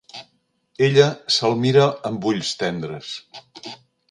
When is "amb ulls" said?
2.11-2.57